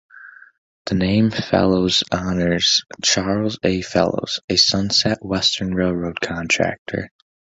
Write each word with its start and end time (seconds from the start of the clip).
The 0.87 0.95
name 0.95 1.29
Fellows 1.29 2.03
honors 2.11 2.83
Charles 3.03 3.59
A. 3.61 3.83
Fellows, 3.83 4.39
a 4.49 4.55
Sunset 4.55 5.23
Western 5.23 5.75
Railroad 5.75 6.19
contractor. 6.19 7.11